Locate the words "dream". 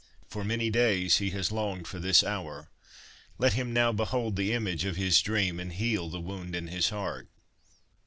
5.21-5.59